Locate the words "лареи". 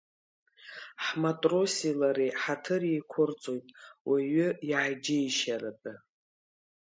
1.99-2.31